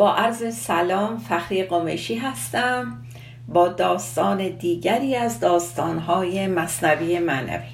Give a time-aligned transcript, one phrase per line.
[0.00, 3.02] با عرض سلام فخری قمشی هستم.
[3.48, 7.68] با داستان دیگری از داستانهای مصنوی منوی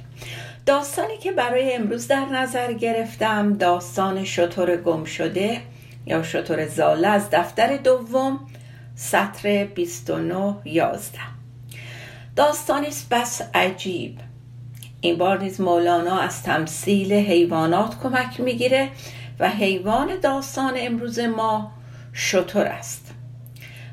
[0.67, 5.61] داستانی که برای امروز در نظر گرفتم داستان شطور گم شده
[6.07, 8.41] یا شطور زاله از دفتر دوم
[8.95, 11.19] سطر 29 11
[12.37, 14.19] داستانی بس عجیب.
[15.01, 18.89] این بار نیز مولانا از تمثیل حیوانات کمک می‌گیره
[19.41, 21.76] و حیوان داستان امروز ما
[22.19, 23.15] شطور است.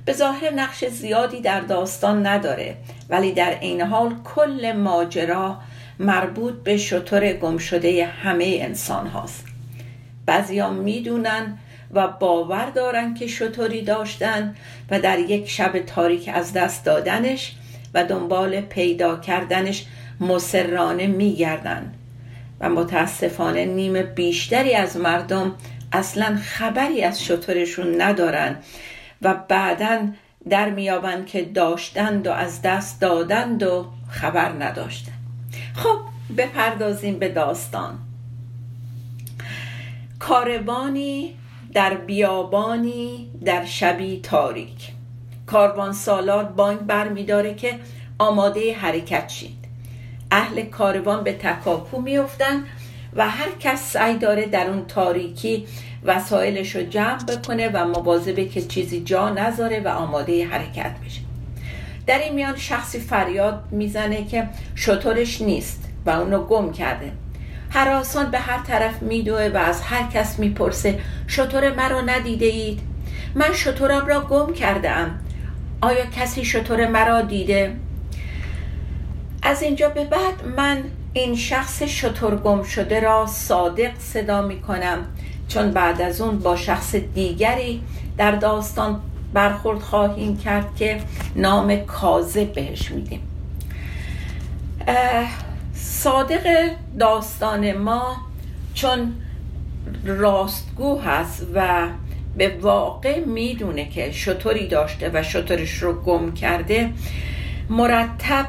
[0.06, 2.76] به ظاهر نقش زیادی در داستان نداره
[3.10, 5.60] ولی در این حال کل ماجرا
[6.00, 9.46] مربوط به شطور گم شده همه انسان هاست.
[10.26, 11.58] بعضیا می‌دونن
[11.94, 14.56] و باور دارن که شطوری داشتن
[14.92, 17.56] و در یک شب تاریک از دست دادنش
[17.94, 19.86] و دنبال پیدا کردنش
[20.20, 21.94] مسررانه میگردن.
[22.60, 25.56] و متاسفانه نیم بیشتری از مردم
[25.94, 28.56] اصلا خبری از شطورشون ندارن
[29.22, 30.08] و بعدا
[30.50, 35.18] در میابند که داشتند و از دست دادند و خبر نداشتند
[35.76, 36.00] خب
[36.38, 38.00] بپردازیم به داستان.
[40.20, 41.36] کاروانی
[41.74, 44.92] در بیابانی در شبی تاریک.
[45.46, 47.80] کاروان سالار بانک بر میداره که
[48.18, 49.66] آماده حرکت شید.
[50.32, 52.64] اهل کاروان به تکاپو میفتن
[53.16, 55.66] و هر کس سعی داره در اون تاریکی
[56.04, 61.22] وسایلش رو جمع بکنه و مواظبه که چیزی جا نذاره و آماده حرکت بشه.
[62.08, 67.12] در این میان شخصی فریاد می‌زنه که شطورش نیست و اونو گم کرده.
[67.70, 72.80] حراسان به هر طرف میدوه و از هر کس می‌پرسه شطور مرا ندیده اید؟
[73.36, 75.20] من شطورم را گم کرده ام
[75.82, 77.76] آیا کسی شطور مرا دیده؟
[79.44, 84.98] از اینجا به بعد من این شخص شطور گم شده را صادق صدا می کنم.
[85.48, 87.84] چون بعد از اون با شخص دیگری
[88.18, 89.02] در داستان
[89.34, 91.02] برخورد خواهیم کرد که
[91.36, 93.20] نام کاذب بهش میدیم.
[95.74, 98.18] صادق داستان ما
[98.74, 99.14] چون
[100.06, 101.88] راستگو هست و
[102.38, 106.90] به واقع می‌دونه که شطوری داشته و شطورش رو گم کرده
[107.70, 108.46] مرتب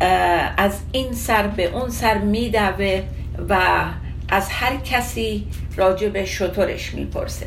[0.00, 3.02] از این سر به اون سر میدوه
[3.48, 3.84] و
[4.28, 7.46] از هر کسی راجع به شطورش می‌پرسه.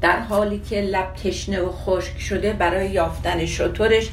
[0.00, 4.10] در حالی که لب تشنه و خشک شده برای یافتن شطورش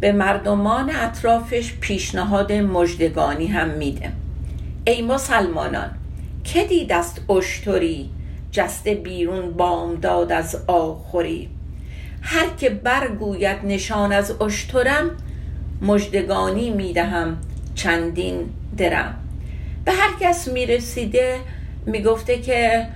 [0.00, 4.12] به مردمان اطرافش پیشنهاد مجدگانی هم میده.
[4.86, 5.90] ای مسلمانان
[6.44, 8.10] که دید است اشتری
[8.52, 11.48] جسته بیرون بامداد از آخوری
[12.22, 15.10] هر که برگوید نشان از اشترم
[15.82, 17.36] مجدگانی می‌دهم
[17.74, 19.14] چندین درم.
[19.84, 21.36] به هر کس می‌رسیده
[21.86, 22.86] می‌گفته که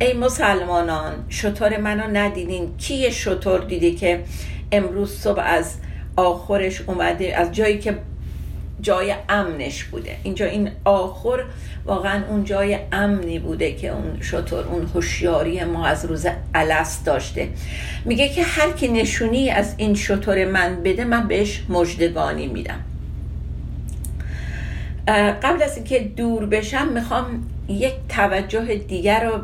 [0.00, 2.76] ای مسلمانان شطور منو ندیدین.
[2.76, 4.24] کی شطور دیده که
[4.72, 5.74] امروز صبح از
[6.16, 7.98] آخرش اومده از جایی که
[8.80, 11.44] جای امنش بوده؟ اینجا این آخر
[11.86, 17.48] واقعا اون جای امنی بوده که اون شطور اون هوشیاری ما از روز الست داشته.
[18.04, 22.80] میگه که هر کی نشونی از این شطور من بده من بهش مجدگانی میدم.
[25.42, 29.38] قبل از اینکه دور بشم می‌خوام یک توجه دیگر رو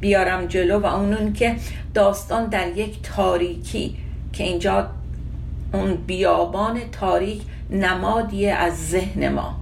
[0.00, 1.56] بیارم جلو و اونون که
[1.94, 3.96] داستان در یک تاریکی
[4.32, 4.90] که اینجا
[5.72, 9.59] اون بیابان تاریک نمادیه از ذهن ما.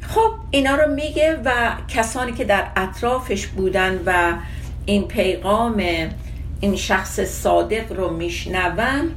[0.00, 1.50] خب اینا رو میگه و
[1.88, 4.32] کسانی که در اطرافش بودن و
[4.86, 5.82] این پیغام
[6.60, 9.10] این شخص صادق رو میشنون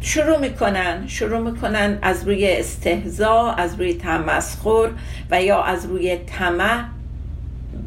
[0.00, 4.90] شروع می‌کنن شروع می‌کنن از روی استهزا از روی تمسخر
[5.30, 6.84] و یا از روی طمع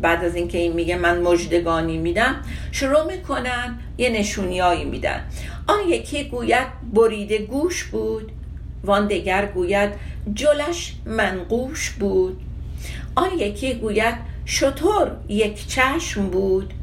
[0.02, 2.36] بعد از اینکه این میگه من مجدگانی میدم
[2.72, 5.22] شروع می‌کنن یه نشونیایی میدن.
[5.68, 8.32] آن یکی گوید بریده گوش بود.
[8.84, 9.90] وان دگر گوید
[10.34, 12.42] جلش منقوش بود.
[13.16, 14.16] آن یکی گوید
[14.46, 16.74] شطور یک چشم بود.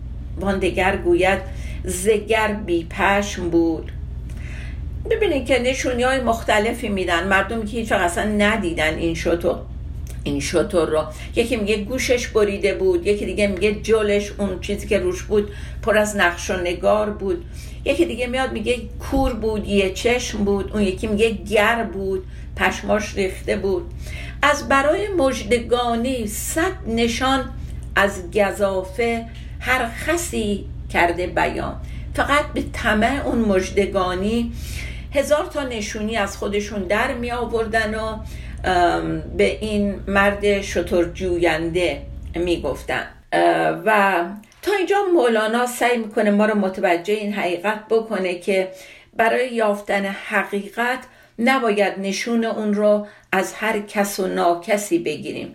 [0.40, 1.38] وان دگر گوید
[1.84, 3.92] زگر بی پشم بود.
[5.10, 7.28] ببینید که نشونی های مختلفی میدن.
[7.28, 9.58] مردمی که هیچ اصلا ندیدن این شطور
[10.26, 11.04] این شطور رو.
[11.36, 15.50] یکی میگه گوشش بریده بود یکی دیگه میگه جلش اون چیزی که روش بود
[15.82, 17.44] پر از نقش و نگار بود.
[17.84, 18.76] یکی دیگه میاد میگه
[19.10, 20.70] کور بود یه چشم بود.
[20.72, 22.24] اون یکی میگه گر بود
[22.56, 23.84] پشماش ریخته بود.
[24.42, 27.44] از برای مجدگانی صد نشان
[27.96, 29.24] از گذافه
[29.60, 31.76] هر خسی کرده بیان.
[32.14, 34.52] فقط به طمع اون مجدگانی
[35.14, 38.18] هزار تا نشونی از خودشون در می آوردن و
[39.36, 42.02] به این مرد شطور جوینده
[42.34, 43.06] می گفتن
[43.84, 44.24] و
[44.62, 48.68] تا اینجا مولانا سعی می‌کنه ما رو متوجه این حقیقت بکنه که
[49.16, 50.98] برای یافتن حقیقت
[51.38, 55.54] نباید نشون اون رو از هر کس و ناکسی بگیریم.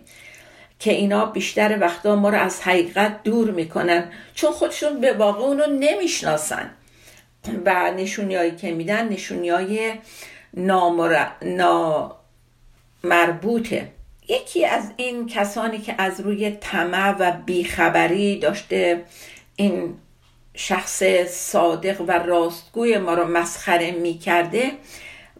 [0.78, 4.04] که اینا بیشتر وقتا ما رو از حقیقت دور می‌کنن.
[4.34, 6.70] چون خودشون به واقع اون رو نمی‌شناسن.
[7.64, 9.92] و نشونیایی که میدن نشونیای
[10.54, 11.26] نامر...
[13.04, 13.88] نامربوطه
[14.28, 19.04] یکی از این کسانی که از روی طمع و بیخبری داشته
[19.56, 19.94] این
[20.54, 24.70] شخص صادق و راستگوی ما رو مسخره می‌کرده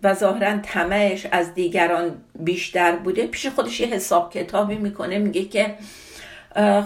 [0.03, 3.26] و ظاهرا طمعش از دیگران بیشتر بوده.
[3.26, 5.75] پیش خودش یه حساب کتابی می‌کنه میگه که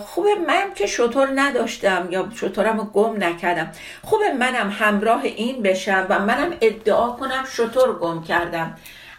[0.04, 3.72] خوبه من که شطور نداشتم یا شطورم رو گم نکردم.
[4.02, 8.76] خوبه منم همراه این بشم و منم ادعا کنم شطور گم کردم.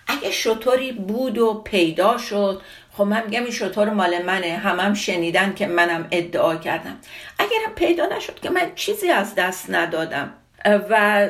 [0.08, 2.62] اگه شطوری بود و پیدا شد
[2.98, 4.48] خب من میگم این شطور مال منه.
[4.48, 6.98] همم هم شنیدن که منم ادعا کردم.
[7.40, 10.34] اگرم پیدا نشد که من چیزی از دست ندادم.
[10.66, 11.28] و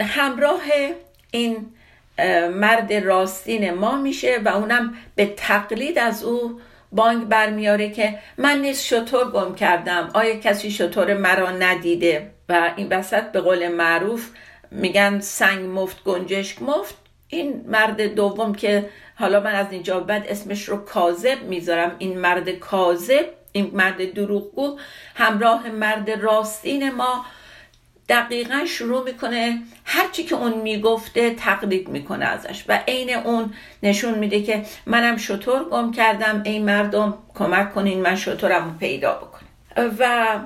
[0.00, 0.62] همراه
[1.30, 1.66] این
[2.52, 6.60] مرد راستین ما میشه و اونم به تقلید از او
[6.92, 10.10] بانک برمیاره که من نیز شطور گم کردم.
[10.14, 14.30] آیا کسی شطور مرا ندیده؟ و این وسط به قول معروف
[14.70, 17.07] میگن سنگ مفت گنجشک مفت.
[17.28, 21.96] این مرد دوم که حالا من از اینجا بعد اسمش رو کاذب می‌ذارم.
[21.98, 24.78] این مرد کاذب این مرد دروغگو
[25.14, 27.24] همراه مرد راستین ما
[28.08, 34.42] دقیقا شروع می‌کنه هرچی که اون می‌گفته تقلید می‌کنه ازش و عین اون نشون میده
[34.42, 39.48] که منم شطور گم کردم ای مردم کمک کنین من شطورم رو پیدا بکنم.
[39.98, 40.38] و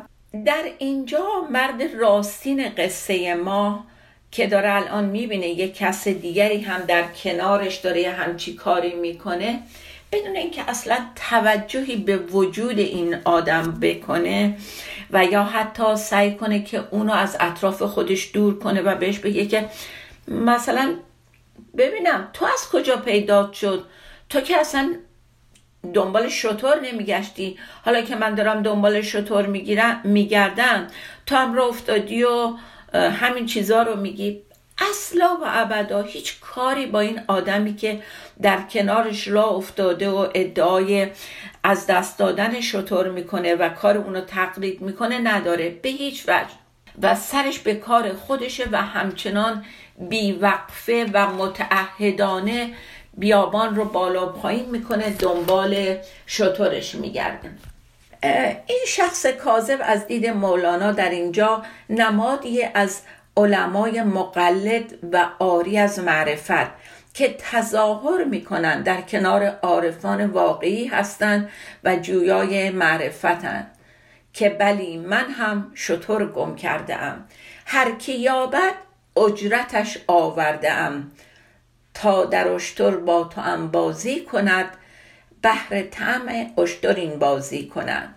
[0.44, 3.85] در اینجا مرد راستین قصه ما
[4.32, 9.58] که داره الان می‌بینه یه کس دیگری هم در کنارش داره یه همچی کاری می‌کنه
[10.12, 10.99] بدون اینکه اصلا
[11.31, 14.56] توجهی به وجود این آدم بکنه
[15.11, 19.46] و یا حتی سعی کنه که اونو از اطراف خودش دور کنه و بهش بگه
[19.46, 19.69] که
[20.29, 20.94] مثلا
[21.76, 23.85] ببینم تو از کجا پیدا شد؟
[24.28, 24.94] تو که اصلا
[25.94, 27.58] دنبال شطور نمیگشتی.
[27.85, 29.46] حالا که من دارم دنبال شطور
[30.05, 30.87] میگردم.
[31.26, 32.52] تو هم رو افتادی و
[32.94, 34.43] همین چیزا رو میگی.
[34.91, 38.03] اصلا و ابدا هیچ کاری با این آدمی که
[38.43, 41.09] در کنارش راه افتاده و ادعای
[41.65, 45.71] از دست دادن شطور می‌کنه و کار اونو تقلید می‌کنه نداره.
[45.83, 46.55] به هیچ وجه.
[47.03, 49.65] و سرش به کار خودشه و همچنان
[49.99, 52.75] بیوقفه و متعهدانه
[53.15, 55.97] بیابان رو بالا پایین می‌کنه دنبال
[56.27, 57.50] شطورش میگرده.
[58.67, 63.01] این شخص کاذب از دید مولانا در اینجا نمادی از
[63.37, 66.71] علمای مقلد و آری از معرفت
[67.15, 71.51] که تظاهر می‌کنند در کنار عارفان واقعی هستند
[71.85, 73.71] و جویای معرفتند.
[74.33, 77.25] که بلی من هم شطور گم کرده ام
[77.67, 78.73] هر کی یابد
[79.17, 81.12] اجرتش آورده ام
[81.95, 84.67] تا در اشتر با تو هم بازی کند
[85.42, 88.14] بهر طعم اشتر بازی کند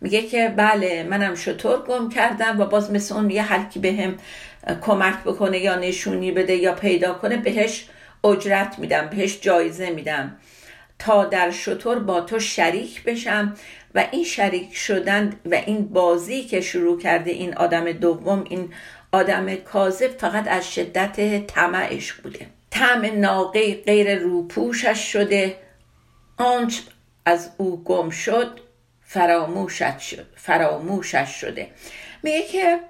[0.00, 4.16] میگه که بله منم شطور گم کردم و باز مثل اون یه هر کی بهم
[4.80, 7.86] کمک بکنه یا نشونی بده یا پیدا کنه بهش
[8.24, 10.36] اجرت میدم بهش جایزه میدم.
[10.98, 13.54] تا در شطور با تو شریک بشم
[13.94, 18.72] و این شریک شدن و این بازی که شروع کرده این آدم دوم این
[19.12, 22.46] آدم کاذب فقط از شدت طمعش بوده.
[22.70, 25.56] طعم ناقه غیر روپوشش شده.
[26.36, 26.78] آنچ
[27.24, 28.60] از او گم شد
[29.02, 31.70] فراموشش شد فراموشش شده.
[32.22, 32.80] میگه که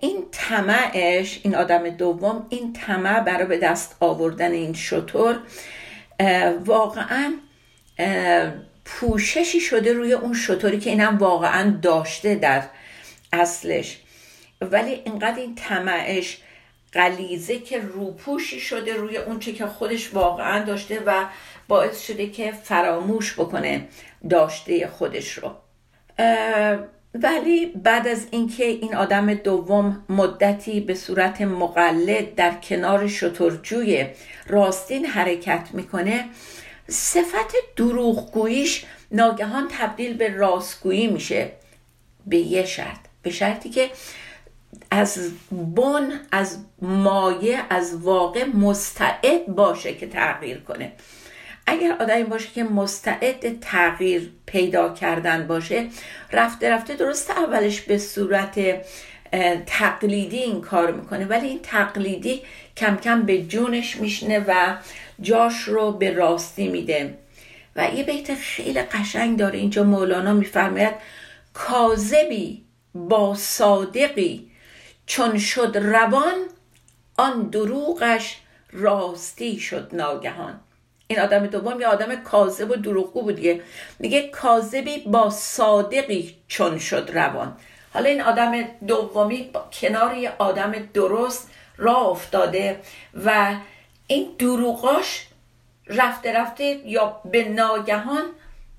[0.00, 5.40] این طمعش این آدم دوم این طمع برای به دست آوردن این شطور
[6.64, 7.32] واقعا
[8.84, 12.62] پوششی شده روی اون شطوری که اینم واقعا داشته در
[13.32, 13.98] اصلش.
[14.60, 16.38] ولی اینقدر این طمعش
[16.92, 21.24] قلیزه که روپوشی شده روی اون چه که خودش واقعا داشته و
[21.68, 23.88] باعث شده که فراموش بکنه
[24.30, 25.50] داشته خودش رو.
[27.14, 34.06] ولی بعد از اینکه این آدم دوم مدتی به صورت مقلد در کنار شترجوی
[34.46, 36.24] راستین حرکت می‌کنه
[36.88, 41.52] صفت دروغگوییش ناگهان تبدیل به راستگویی میشه.
[42.26, 43.90] به یه شرط به شرطی که
[44.90, 50.92] از بن از مایه از واقع مستعد باشه که تغییر کنه.
[51.66, 55.88] اگر آدمی باشه که مستعد تغییر پیدا کردن باشه
[56.32, 58.60] رفته رفته درست اولش به صورت
[59.66, 62.42] تقلیدی این کار می‌کنه ولی این تقلیدی
[62.76, 64.76] کم کم به جونش میشنه و
[65.20, 67.18] جاش رو به راستی میده.
[67.76, 69.58] و یه بیت خیلی قشنگ داره.
[69.58, 70.94] اینجا مولانا میفرماید
[71.54, 74.50] کاذبی با صادقی
[75.06, 76.34] چون شد روان
[77.16, 78.36] آن دروغش
[78.72, 80.60] راستی شد ناگهان.
[81.08, 83.60] این آدم دوم یه آدم کاذب و دروغگو بود دیگه.
[83.98, 87.56] میگه کاذبی با صادقی چون شد روان.
[87.92, 92.80] حالا این آدم دومی کنار یه آدم درست راه افتاده
[93.24, 93.54] و
[94.06, 95.26] این دروغاش
[95.86, 98.24] رفته رفته یا به ناگهان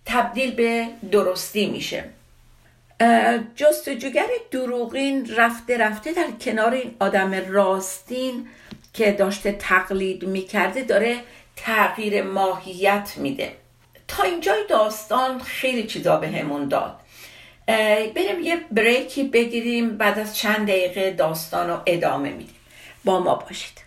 [0.05, 2.03] تبدیل به درستی میشه.
[3.55, 8.47] جستجوگر دروغین رفته رفته در کنار این آدم راستین
[8.93, 11.17] که داشته تقلید می‌کرده داره
[11.57, 13.51] تغییر ماهیت میده.
[14.07, 16.99] تا اینجای داستان خیلی چیزا به همون داد.
[18.15, 22.55] بریم یه بریکی بگیریم بعد از چند دقیقه داستان رو ادامه میدیم.
[23.05, 23.86] با ما باشید.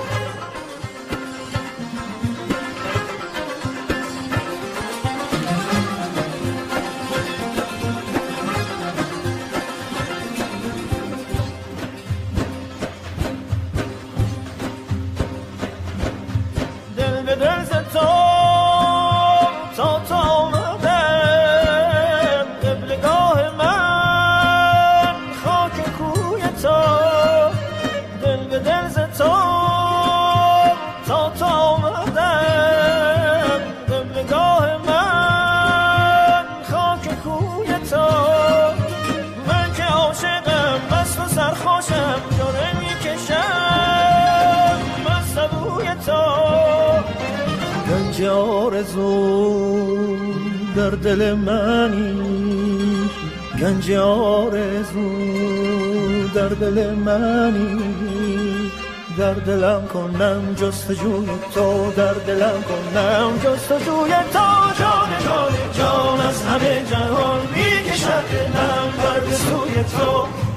[51.15, 53.09] دل منی
[53.61, 55.09] گنج آرزو
[56.35, 57.81] در دل منی.
[59.17, 64.39] در دلم کنم جستجوی تو در دلم کنم جستجوی تو.
[64.79, 70.50] جان جان جان از همه جهان می‌کشد دلم بر سوی تو.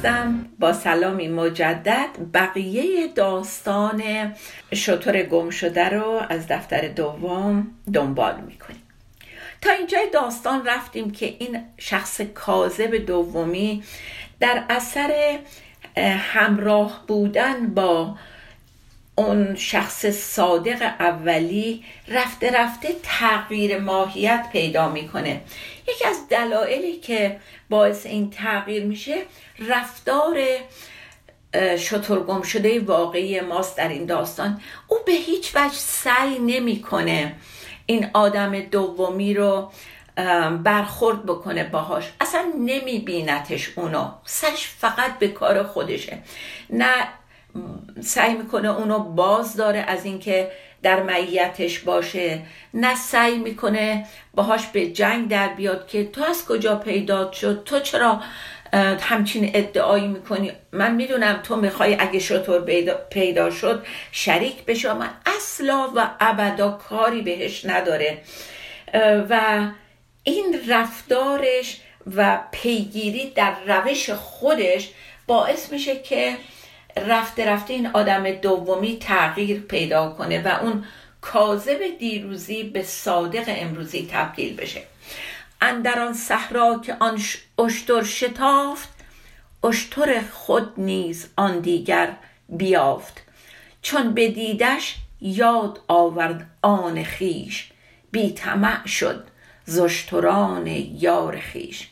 [0.00, 0.46] هستم.
[0.58, 4.02] با سلامی مجدد بقیه داستان
[4.74, 8.82] شطور گم شده رو از دفتر دوم دنبال می‌کنیم.
[9.62, 13.82] تا اینجای داستان رفتیم که این شخص کاذب دومی
[14.40, 15.38] در اثر
[15.96, 18.16] همراه بودن با
[19.14, 25.40] اون شخص صادق اولی رفته رفته تغییر ماهیت پیدا می‌کنه.
[25.90, 29.22] یکی از دلایلی که باعث این تغییر میشه
[29.68, 30.38] رفتار
[31.78, 34.60] شطور شده واقعی ماست در این داستان.
[34.88, 37.34] او به هیچ وجه سعی نمی‌کنه
[37.86, 39.72] این آدم دومی رو
[40.62, 42.12] برخورد بکنه باهاش.
[42.20, 44.10] اصلا نمیبینتش اونو.
[44.24, 46.18] سش فقط به کار خودشه.
[46.70, 47.08] نه
[48.00, 50.50] سعی می‌کنه اونو باز داره از اینکه
[50.82, 52.42] در معیتش باشه.
[52.74, 57.80] نه سعی می‌کنه باهاش به جنگ در بیاد که تو از کجا پیدا شد؟ تو
[57.80, 58.20] چرا
[59.00, 62.60] همچین ادعایی می‌کنی؟ من می‌دونم تو می‌خوای اگه شطور
[63.10, 68.18] پیدا شد شریک بشه من اصلا و ابدا کاری بهش نداره.
[69.30, 69.66] و
[70.24, 71.80] این رفتارش
[72.16, 74.88] و پیگیری در روش خودش
[75.26, 76.36] باعث میشه که
[77.00, 80.84] رفته رفته این آدم دومی تغییر پیدا کنه و اون
[81.20, 84.82] کاذب دیروزی به صادق امروزی تبدیل بشه.
[85.60, 87.20] اندر آن صحرا که آن
[87.58, 88.88] اشتر شتافت
[89.64, 92.16] اشتر خود نیز آن دیگر
[92.48, 93.22] بیافت.
[93.82, 97.70] چون بدیدش یاد آورد آن خیش
[98.10, 99.24] بی طمع شد
[99.64, 101.88] زشتران یار خیش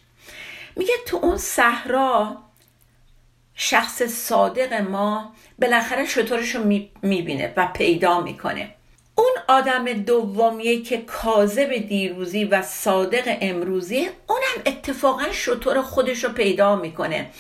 [0.76, 2.36] میگه تو اون صحرا
[3.60, 6.64] شخص صادق ما بالاخره شطورش رو
[7.02, 8.74] می‌بینه و پیدا می‌کنه.
[9.14, 16.76] اون آدم دومیه که کاذب دیروزی و صادق امروزی اونم اتفاقا شطور خودش رو پیدا
[16.76, 17.30] می‌کنه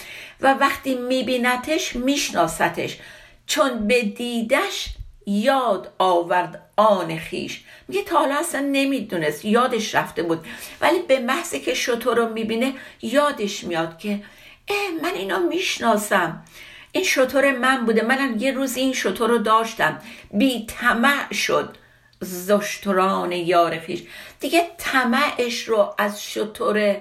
[0.40, 2.98] و وقتی میبینتش میشناستش.
[3.46, 4.88] چون به دیدش
[5.26, 7.64] یاد آورد آن خیش.
[7.88, 10.46] میگه تا حالا اصلا نمی‌دونست یادش رفته بود.
[10.80, 14.20] ولی به محضی که شطور رو می‌بینه یادش میاد که
[14.68, 16.44] اه من اینو می‌شناسم.
[16.92, 18.02] این شطور من بوده.
[18.02, 19.98] منم یه روز این شطور رو داشتم.
[20.30, 21.76] بی طمع شد
[22.20, 24.02] زشتران یار خیش.
[24.40, 26.96] دیگه طمعش رو از شطور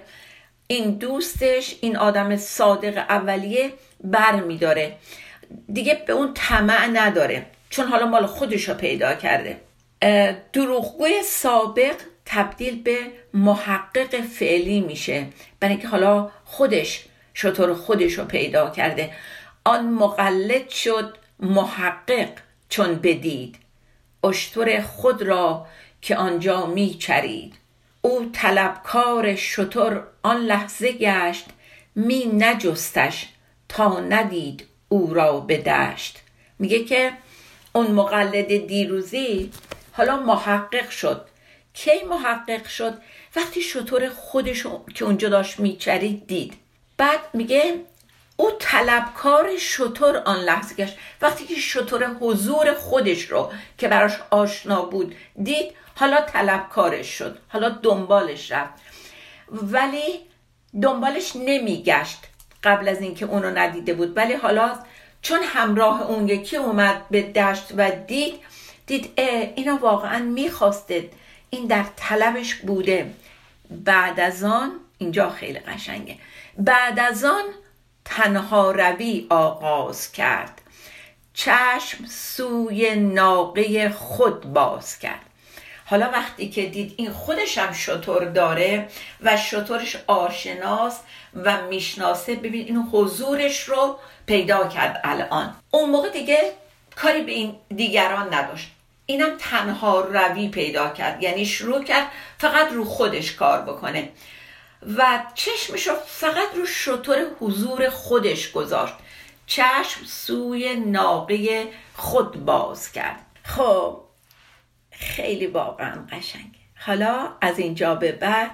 [0.67, 4.97] این دوستش این آدم صادق اولیه بر میداره
[5.74, 7.45] دیگه به اون طمع نداره.
[7.69, 9.62] چون حالا مال خودش رو پیدا کرده.
[10.53, 12.97] دروغگوی سابق تبدیل به
[13.34, 15.27] محقق فعلی میشه.
[15.60, 17.06] برای اینکه حالا خودش
[17.39, 19.13] شطور خودش رو پیدا کرده.
[19.63, 22.30] آن مقلد شد محقق
[22.69, 23.56] چون بدید.
[24.23, 25.67] اشتر خود را
[26.02, 27.54] که آنجا می چرید
[28.02, 31.45] او طلبکار شطور آن لحظه گشت
[31.95, 33.28] می نجستش
[33.69, 36.19] تا ندید او را به دشت.
[36.60, 37.12] میگه که
[37.73, 39.52] اون مقلد دیروزی
[39.91, 41.26] حالا محقق شد.
[41.73, 43.02] کی محقق شد؟
[43.36, 44.63] وقتی شطور خودش
[44.95, 46.66] که اونجا داشت میچرید دید.
[46.97, 47.79] بعد میگه
[48.38, 50.97] او طلبکار شطور آن لحظه گشت.
[51.21, 57.69] وقتی که شطور حضور خودش رو که براش آشنا بود دید حالا طلبکارش شد حالا
[57.69, 58.73] دنبالش رفت.
[59.51, 60.19] ولی
[60.81, 62.17] دنبالش نمیگشت
[62.63, 64.17] قبل از اینکه اونو ندیده بود.
[64.17, 64.79] ولی حالا
[65.21, 68.36] چون همراه اون یکی اومد به دشت و دید
[68.86, 69.19] دید
[69.55, 71.10] اینو واقعا می‌خواسته
[71.49, 73.13] این در طلبش بوده.
[73.69, 76.15] بعد از آن اینجا خیلی قشنگه.
[76.58, 77.43] بعد از آن
[78.06, 80.62] تنها روی آغاز کرد.
[81.34, 85.22] چشم سوی ناقه خود باز کرد.
[85.86, 88.88] حالا وقتی که دید این خودش هم شطور داره
[89.22, 91.00] و شطورش آشناس
[91.36, 95.56] و می‌شناسه ببین این حضورش رو پیدا کرد الان.
[95.72, 96.54] اون موقع دیگه
[96.96, 98.72] کاری به این دیگران نداشت.
[99.06, 101.24] اینم تنها روی پیدا کرد.
[101.24, 104.10] یعنی شروع کرد فقط رو خودش کار بکنه.
[104.98, 108.94] و چشمش فقط رو شطور حضور خودش گذاشت.
[109.46, 113.26] چشم سوی ناقه خود باز کرد.
[113.44, 114.02] خب
[114.92, 118.52] خیلی واقعا قشنگه حالا از اینجا به بعد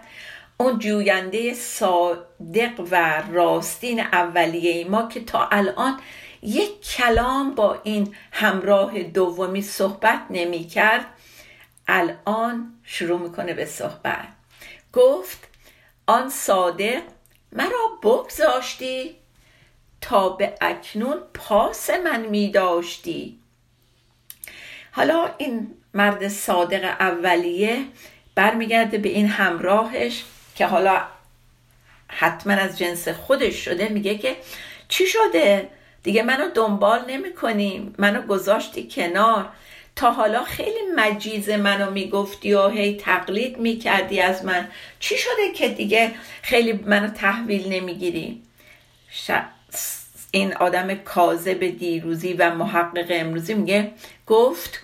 [0.58, 6.00] اون جوینده صادق و راستین اولیه ما که تا الان
[6.42, 11.06] یک کلام با این همراه دومی صحبت نمی کرد
[11.88, 14.28] الان شروع می‌کنه به صحبت.
[14.94, 15.48] گفت
[16.06, 17.02] آن صادق
[17.52, 19.16] مرا بگذاشتی
[20.02, 23.40] تا به اکنون پاس من می داشتی
[24.92, 27.86] حالا این مرد صادق اولیه
[28.36, 30.24] برمیگرده به این همراهش
[30.56, 31.02] که حالا
[32.08, 34.36] حتما از جنس خودش شده میگه که
[34.88, 35.70] چی شده؟
[36.04, 39.50] دیگه منو دنبال نمی کنیم منو گذاشتی کنار.
[39.96, 44.68] تا حالا خیلی مجیز منو می‌گفتی و هی تقلید می‌کردی از من.
[45.00, 48.42] چی شده که دیگه خیلی منو تحویل نمی‌گیری؟
[50.32, 53.92] این آدم کاذب دیروزی و محقق امروزی میگه
[54.28, 54.80] گفت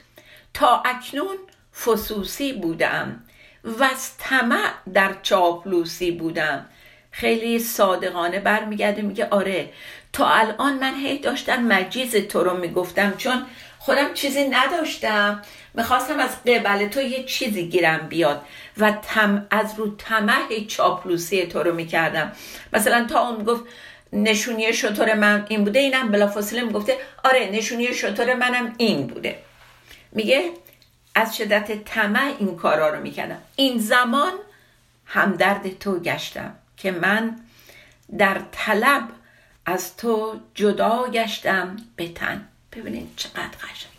[0.53, 1.37] تا اکنون
[1.85, 3.23] فسوسی بودم
[3.63, 6.65] و از طمع در چاپلوسی بودم.
[7.11, 9.69] خیلی صادقانه برمیگرده میگه آره
[10.13, 13.45] تا الان من هی داشتم مجیز تو رو می‌گفتم چون
[13.79, 15.41] خودم چیزی نداشتم.
[15.73, 18.41] می‌خواستم از قبل تو یه چیزی گیرم بیاد
[18.77, 22.31] و تم از رو تمه چاپلوسی تو رو می‌کردم.
[22.73, 23.63] مثلا تا اون گفت
[24.13, 29.39] نشونی شطور من این بوده اینم بلافاصله می‌گفته آره نشونی شطور منم این بوده.
[30.11, 30.51] میگه
[31.15, 33.41] از شدت طمع این کارا رو می‌کردم.
[33.55, 34.33] این زمان
[35.05, 37.39] همدرد تو گشتم که من
[38.17, 39.03] در طلب
[39.65, 42.47] از تو جدا گشتم به تن.
[42.73, 43.91] ببینید چقدر قشنگ.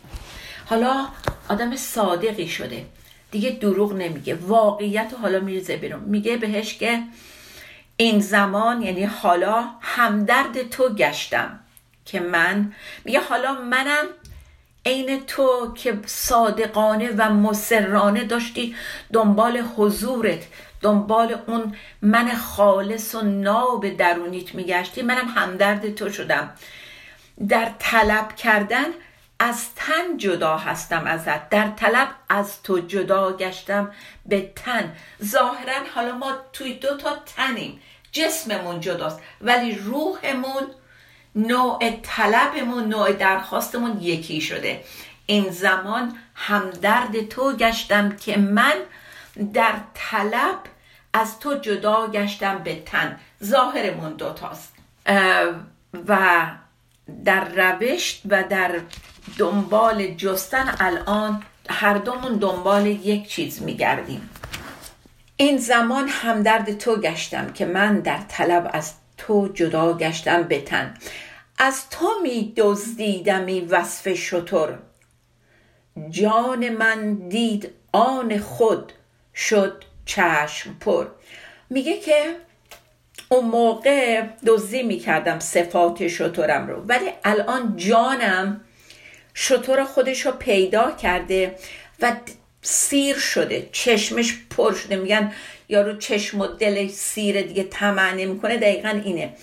[0.65, 1.07] حالا
[1.49, 2.85] آدم صادقی شده.
[3.31, 4.35] دیگه دروغ نمیگه.
[4.35, 6.03] واقعیت حالا میرزه بیرون.
[6.03, 7.03] میگه بهش که
[7.97, 11.59] این زمان یعنی حالا همدرد تو گشتم.
[12.05, 12.73] که من
[13.05, 14.05] میگه حالا منم
[14.85, 18.75] عین تو که صادقانه و مسررانه داشتی
[19.13, 20.47] دنبال حضورت.
[20.81, 25.01] دنبال اون من خالص و ناب درونیت میگشتی.
[25.01, 26.53] منم همدرد تو شدم.
[27.49, 28.85] در طلب کردن
[29.39, 31.49] از تن جدا هستم ازت.
[31.49, 33.91] در طلب از تو جدا گشتم
[34.25, 34.95] به تن.
[35.23, 37.81] ظاهرا حالا ما توی دو تا تنیم.
[38.11, 40.63] جسممون جداست ولی روحمون
[41.35, 44.83] نوع طلبمون نوع درخواستمون یکی شده.
[45.25, 48.75] این زمان همدرد تو گشتم که من
[49.53, 50.59] در طلب
[51.13, 53.19] از تو جدا گشتم به تن.
[53.43, 54.73] ظاهرمون دوتاست
[56.07, 56.45] و
[57.25, 58.79] در روش و در
[59.37, 64.29] دنبال جستن الان هر دومون دنبال یک چیز میگردیم.
[65.37, 70.93] این زمان همدرد تو گشتم که من در طلب از تو جدا گشتم به تن.
[71.57, 74.79] از تو می دزدیدمی وصف شطور
[76.09, 78.93] جان من دید آن خود
[79.35, 81.07] شد چشم پر.
[81.69, 82.35] میگه که
[83.31, 86.81] اون موقع دزدی می‌کردم صفات شطورم رو.
[86.81, 88.61] ولی الان جانم
[89.33, 91.55] شطور خودش رو پیدا کرده
[92.01, 92.15] و
[92.61, 93.69] سیر شده.
[93.71, 94.95] چشمش پر شده.
[94.95, 95.31] میگن
[95.69, 98.57] یارو چشم و دل سیر دیگه طمع نمی‌کنه.
[98.57, 99.33] دقیقا اینه.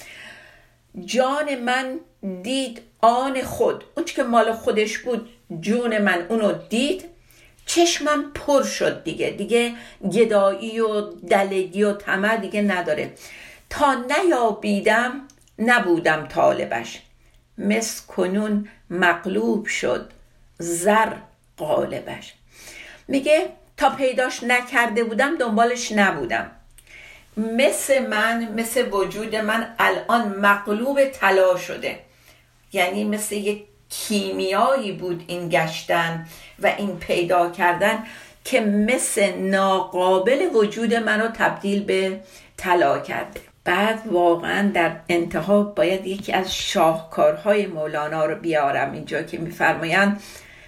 [1.04, 2.00] جان من
[2.42, 3.84] دید آن خود.
[3.96, 5.28] اون که مال خودش بود
[5.60, 7.04] جون من اونو دید
[7.66, 9.30] چشمم پر شد دیگه.
[9.30, 9.72] دیگه
[10.12, 13.10] گدایی و دلگی و طمع دیگه نداره.
[13.70, 15.28] تا نیابیدم
[15.58, 17.02] نبودم طالبش.
[17.58, 20.10] مس کنون مغلوب شد
[20.58, 21.12] زر
[21.56, 22.34] قالبش
[23.08, 26.50] میگه تا پیداش نکرده بودم دنبالش نبودم.
[27.36, 31.98] مثل من مثل وجود من الان مغلوب طلا شده.
[32.72, 36.26] یعنی مثل یک کیمیایی بود این گشتن
[36.58, 38.04] و این پیدا کردن
[38.44, 42.20] که مثل ناقابل وجود منو تبدیل به
[42.56, 43.40] طلا کرده.
[43.64, 50.22] بعد واقعا در انتها باید یکی از شاهکارهای مولانا رو بیارم اینجا که میفرمایند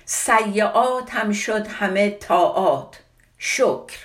[0.04, 3.00] سیعات هم شد همه تاعات
[3.38, 3.98] شکر.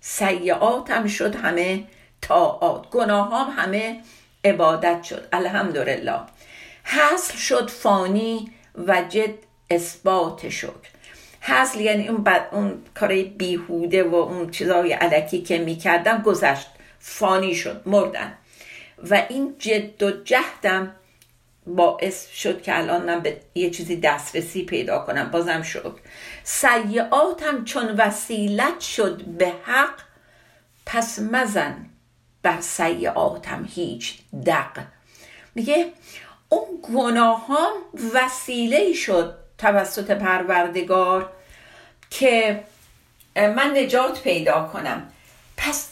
[0.00, 1.84] سیعات هم شد همه
[2.22, 4.00] تاعات گناهام همه
[4.44, 5.28] عبادت شد.
[5.32, 6.20] الحمدلله.
[6.84, 8.50] حصل شد فانی
[8.86, 9.34] و جد
[9.70, 10.90] اثبات شکر.
[11.40, 16.68] حصل یعنی اون, بعد اون کار بیهوده و اون چیزای علکی که می‌کردم گذشت.
[17.04, 18.34] فانی شد مردن.
[19.10, 20.94] و این جد و جهدم
[21.66, 25.98] باعث شد که الان به یه چیزی دسترسی پیدا کنم بازم شد.
[26.44, 29.94] سیعاتم چون وسیلت شد به حق
[30.86, 31.86] پس مزن
[32.42, 34.82] بر سیعاتم هیچ دق.
[35.54, 35.92] میگه
[36.48, 37.72] اون گناهان
[38.14, 41.32] وسیله شد توسط پروردگار
[42.10, 42.64] که
[43.36, 45.12] من نجات پیدا کنم.
[45.56, 45.91] پس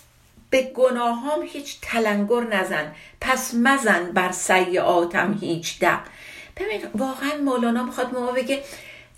[0.51, 2.93] به گناهام هیچ تلنگر نزن.
[3.21, 6.01] پس مزن بر سیعاتم هیچ دق
[6.57, 8.63] ببین واقعا مولانا می‌خواد ما بگه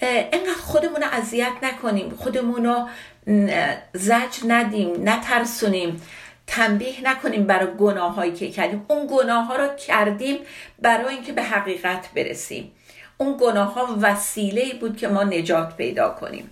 [0.00, 2.10] اینقدر خودمون رو اذیت نکنیم.
[2.10, 2.88] خودمون رو
[3.92, 6.02] زج ندیم نترسونیم.
[6.46, 8.86] تنبیه نکنیم برای گناه هایی که کردیم.
[8.88, 10.38] اون گناه ها رو کردیم
[10.78, 12.72] برای اینکه به حقیقت برسیم.
[13.18, 16.50] اون گناه ها وسیله بود که ما نجات پیدا کنیم.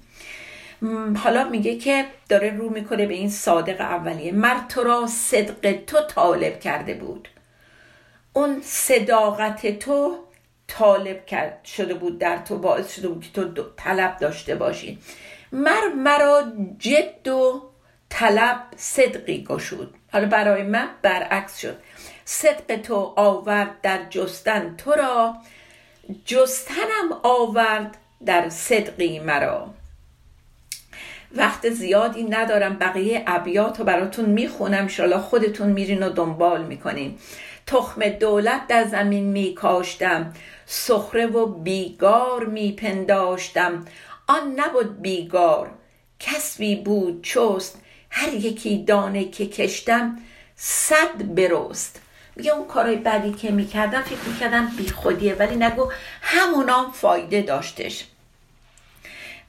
[1.24, 4.32] حالا میگه که داره رو می‌کنه به این صادق اولیه.
[4.32, 7.28] مرد تو را صدق تو طالب کرده بود.
[8.32, 10.18] اون صداقت تو
[10.68, 14.98] طالب کرد شده بود در تو باعث شده بود که تو طلب داشته باشی.
[15.52, 16.44] مر مرا
[16.78, 17.70] جد و
[18.08, 19.94] طلب صدقی گشود.
[20.12, 21.76] حالا برای من برعکس شد.
[22.24, 25.34] صدق تو آورد در جستن تو را
[26.24, 29.74] جستنم آورد در صدقی مرا.
[31.36, 37.18] وقت زیادی ندارم بقیه ابیات رو براتون می‌خونم شالا خودتون میرین و دنبال می‌کنین.
[37.66, 40.32] تخم دولت در زمین می کاشتم
[40.66, 43.84] سخره و بیگار می پنداشتم
[44.26, 45.70] آن نبود بیگار
[46.20, 47.82] کسبی بود چست.
[48.10, 50.18] هر یکی دانه که کشتم
[50.56, 52.02] صد برست.
[52.36, 55.90] میگه اون کارهای بعدی که می‌کردم فکر می‌کردم بی خودیه ولی نگو
[56.22, 58.04] همونام فایده داشتش.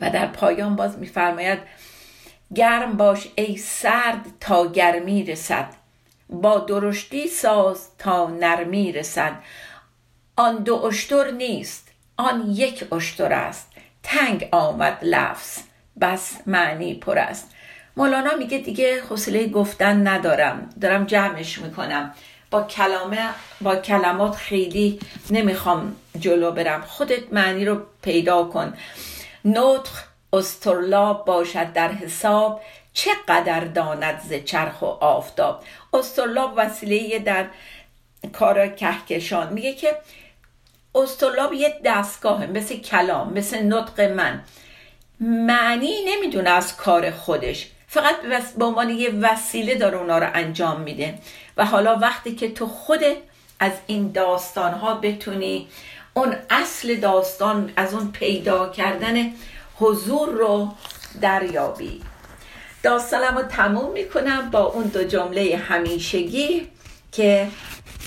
[0.02, 1.60] و در پایان باز میفرماید
[2.56, 5.66] گرم باش ای سرد تا گرمی رسد
[6.30, 9.34] با درشتی ساز تا نرمی رسد
[10.36, 11.88] آن دو اشتر نیست
[12.18, 13.72] آن یک اشتر است.
[14.04, 15.60] تنگ آمد لفظ
[16.02, 17.52] بس معنی پر است.
[17.98, 22.14] مولانا میگه دیگه حوصله گفتن ندارم دارم جمعش می‌کنم.
[22.52, 23.30] با کلامه
[23.62, 26.82] با کلمات خیلی نمی‌خوام جلو برم.
[26.82, 28.74] خودت معنی رو پیدا کن.
[29.46, 29.92] نطق
[30.34, 32.62] استرلاب باشد در حساب
[32.94, 35.64] چقدر داند ز چرخ و آفتاب.
[35.94, 37.46] استرلاب وسیله در
[38.34, 39.54] کار کهکشان.
[39.54, 39.96] میگه که
[40.96, 44.44] استرلاب یه دستگاهه مثل کلام مثل نطق من.
[45.20, 47.68] معنی نمی‌دونه از کار خودش.
[47.88, 48.16] فقط
[48.58, 51.20] به عنوان یه وسیله داره اونا رو انجام میده.
[51.58, 53.18] و حالا وقتی که تو خودت
[53.60, 55.68] از این داستان ها بتونی
[56.14, 59.32] اون اصل داستان از اون پیدا کردن
[59.76, 60.74] حضور رو
[61.22, 62.02] دریابی.
[62.84, 66.68] داستانم رو تموم می‌کنم با اون دو جمله همیشگی
[67.12, 67.48] که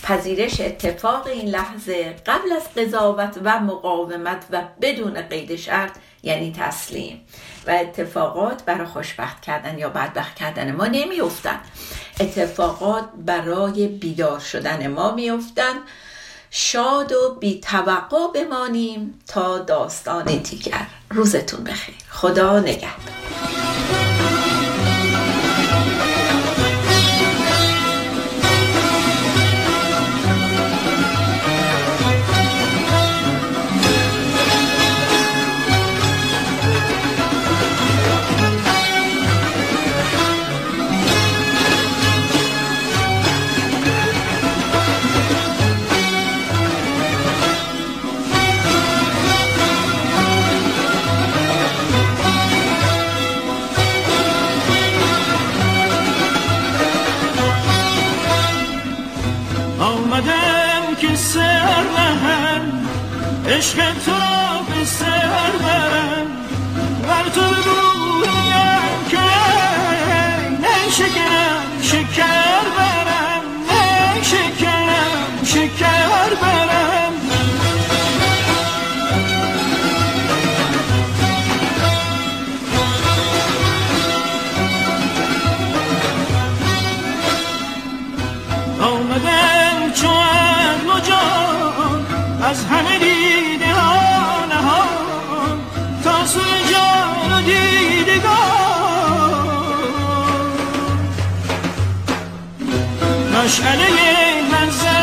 [0.03, 7.21] پذیرش اتفاق این لحظه قبل از قضاوت و مقاومت و بدون قید شرط یعنی تسلیم.
[7.67, 11.61] و اتفاقات برای خوشبخت کردن یا بدبخت کردن ما نمیافتند
[12.21, 15.81] اتفاقات برای بیدار شدن ما میافتند
[16.57, 20.87] شاد و بی توقع بمانیم تا داستان دیگر.
[21.11, 21.95] روزتون بخیر.
[22.11, 24.04] خدا نگهدار.
[63.75, 64.14] Chance
[103.45, 104.94] Meşaleye benzer